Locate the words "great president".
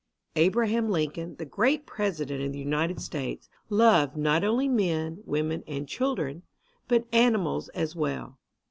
1.45-2.41